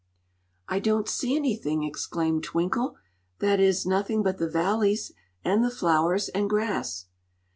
[0.67, 2.95] "I don't see anything!" exclaimed Twinkle;
[3.37, 5.11] "that is, nothing but the valleys
[5.45, 7.05] and the flowers and grass."